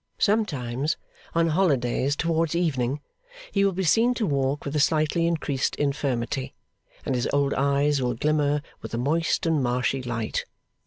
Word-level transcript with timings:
Sometimes, 0.17 0.97
on 1.35 1.49
holidays 1.49 2.15
towards 2.15 2.55
evening, 2.55 3.01
he 3.51 3.63
will 3.63 3.71
be 3.71 3.83
seen 3.83 4.15
to 4.15 4.25
walk 4.25 4.65
with 4.65 4.75
a 4.75 4.79
slightly 4.79 5.27
increased 5.27 5.75
infirmity, 5.75 6.55
and 7.05 7.13
his 7.13 7.29
old 7.31 7.53
eyes 7.53 8.01
will 8.01 8.15
glimmer 8.15 8.63
with 8.81 8.95
a 8.95 8.97
moist 8.97 9.45
and 9.45 9.61
marshy 9.61 10.01
light. 10.01 10.43